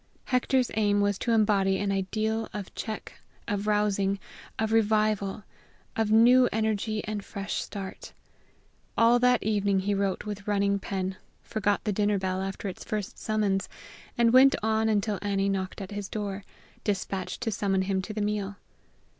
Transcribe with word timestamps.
Hector's 0.25 0.71
aim 0.73 0.99
was 0.99 1.19
to 1.19 1.31
embody 1.31 1.77
an 1.77 1.91
ideal 1.91 2.49
of 2.55 2.73
check, 2.73 3.19
of 3.47 3.67
rousing, 3.67 4.17
of 4.57 4.71
revival, 4.71 5.43
of 5.95 6.09
new 6.09 6.49
energy 6.51 7.03
and 7.05 7.23
fresh 7.23 7.61
start. 7.61 8.11
All 8.97 9.19
that 9.19 9.43
evening 9.43 9.81
he 9.81 9.93
wrote 9.93 10.25
with 10.25 10.47
running 10.47 10.79
pen, 10.79 11.17
forgot 11.43 11.83
the 11.83 11.93
dinner 11.93 12.17
bell 12.17 12.41
after 12.41 12.67
its 12.67 12.83
first 12.83 13.19
summons, 13.19 13.69
and 14.17 14.33
went 14.33 14.55
on 14.63 14.89
until 14.89 15.19
Annie 15.21 15.49
knocked 15.49 15.81
at 15.81 15.91
his 15.91 16.09
door, 16.09 16.45
dispatched 16.83 17.41
to 17.41 17.51
summon 17.51 17.83
him 17.83 18.01
to 18.01 18.11
the 18.11 18.21
meal. 18.21 18.55